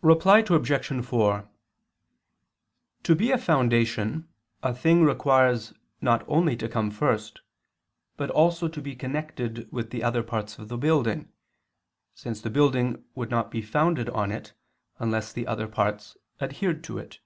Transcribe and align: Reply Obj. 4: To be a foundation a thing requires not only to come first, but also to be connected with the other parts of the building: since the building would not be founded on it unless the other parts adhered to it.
Reply 0.00 0.40
Obj. 0.40 1.02
4: 1.06 1.48
To 3.04 3.14
be 3.14 3.30
a 3.30 3.38
foundation 3.38 4.28
a 4.60 4.74
thing 4.74 5.04
requires 5.04 5.72
not 6.00 6.24
only 6.28 6.56
to 6.56 6.68
come 6.68 6.90
first, 6.90 7.42
but 8.16 8.28
also 8.30 8.66
to 8.66 8.82
be 8.82 8.96
connected 8.96 9.70
with 9.70 9.90
the 9.90 10.02
other 10.02 10.24
parts 10.24 10.58
of 10.58 10.66
the 10.66 10.76
building: 10.76 11.28
since 12.12 12.40
the 12.40 12.50
building 12.50 13.04
would 13.14 13.30
not 13.30 13.52
be 13.52 13.62
founded 13.62 14.10
on 14.10 14.32
it 14.32 14.52
unless 14.98 15.32
the 15.32 15.46
other 15.46 15.68
parts 15.68 16.16
adhered 16.40 16.82
to 16.82 16.98
it. 16.98 17.20